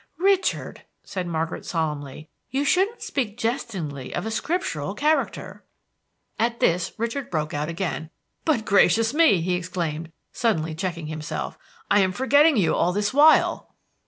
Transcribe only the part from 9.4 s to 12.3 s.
he exclaimed, suddenly checking himself. "I am